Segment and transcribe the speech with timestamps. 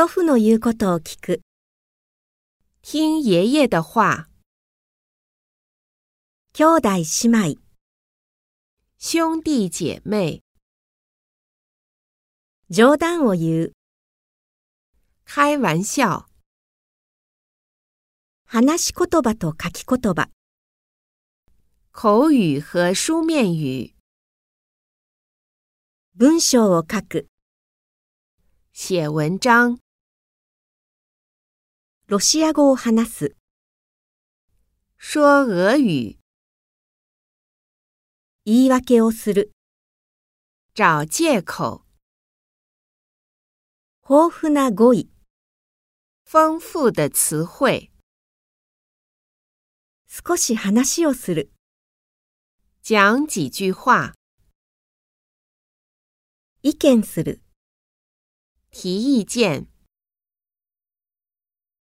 [0.00, 1.42] 祖父の言うことを聞く。
[2.80, 4.30] 听爷爷的话。
[6.54, 7.58] 兄弟姉妹。
[8.96, 10.40] 兄弟姐妹。
[12.70, 13.72] 冗談を言う。
[15.26, 16.24] 开玩笑。
[18.46, 20.30] 話し言葉と書き言葉。
[21.92, 23.94] 口语和书面语。
[26.14, 27.28] 文章を書く。
[28.72, 29.78] 写文章。
[32.10, 33.36] ロシア語を話す。
[34.98, 36.18] 说俄语。
[38.44, 39.52] 言い訳をする。
[40.74, 41.84] 找借口。
[44.02, 45.08] 豊富な語彙。
[46.24, 47.92] 丰富的词汇。
[50.08, 51.52] 少し話をする。
[52.82, 54.16] 讲几句话。
[56.62, 57.40] 意見する。
[58.72, 59.68] 提意见。